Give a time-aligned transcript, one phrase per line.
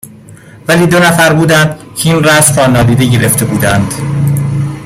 [0.67, 3.93] ولی دو نفر بودند که این رسم را نادیده گرفته بودند.